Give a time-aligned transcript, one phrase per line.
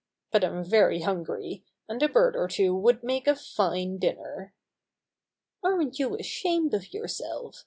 [0.31, 4.55] "But I'm very hungry, and a bird or two would make a fine dinner."
[5.61, 7.59] "Aren't you ashamed of yourself!